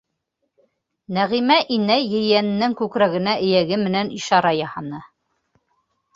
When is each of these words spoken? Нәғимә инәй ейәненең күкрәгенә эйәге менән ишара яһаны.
Нәғимә 1.17 1.57
инәй 1.75 2.07
ейәненең 2.13 2.73
күкрәгенә 2.81 3.37
эйәге 3.45 3.79
менән 3.83 4.11
ишара 4.19 4.55
яһаны. 4.63 5.05